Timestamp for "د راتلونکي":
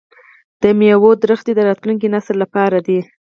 1.55-2.07